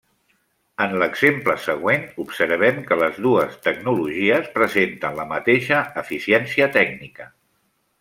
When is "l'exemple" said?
1.03-1.55